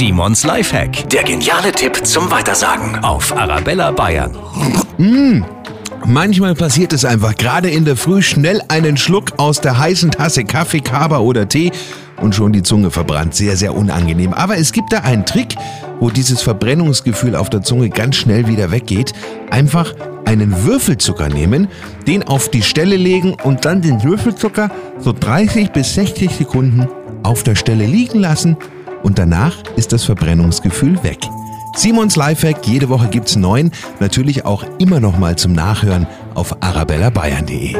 [0.00, 1.10] Simons Lifehack.
[1.10, 4.34] Der geniale Tipp zum Weitersagen auf Arabella Bayern.
[6.06, 10.44] Manchmal passiert es einfach, gerade in der Früh schnell einen Schluck aus der heißen Tasse
[10.44, 11.70] Kaffee, Kaba oder Tee
[12.18, 13.34] und schon die Zunge verbrannt.
[13.34, 14.32] Sehr, sehr unangenehm.
[14.32, 15.54] Aber es gibt da einen Trick,
[16.00, 19.12] wo dieses Verbrennungsgefühl auf der Zunge ganz schnell wieder weggeht.
[19.50, 19.94] Einfach
[20.24, 21.68] einen Würfelzucker nehmen,
[22.06, 26.88] den auf die Stelle legen und dann den Würfelzucker so 30 bis 60 Sekunden
[27.22, 28.56] auf der Stelle liegen lassen
[29.02, 31.18] und danach ist das Verbrennungsgefühl weg.
[31.76, 33.70] Simons Lifehack, jede Woche gibt's neun,
[34.00, 37.76] natürlich auch immer noch mal zum Nachhören auf arabellabayern.de.